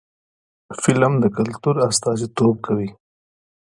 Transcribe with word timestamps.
فلم 0.81 1.13
د 1.23 1.25
کلتور 1.37 1.75
استازیتوب 1.87 2.55
کوي 2.65 2.89